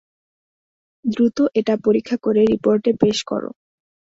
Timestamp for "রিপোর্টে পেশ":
2.51-3.17